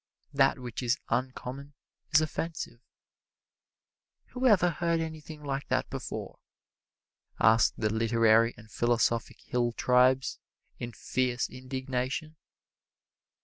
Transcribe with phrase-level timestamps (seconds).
[0.33, 1.75] That which is uncommon
[2.09, 2.79] is offensive.
[4.29, 6.39] "Who ever heard anything like that before?"
[7.39, 10.39] ask the literary and philosophic hill tribes
[10.79, 12.35] in fierce indignation.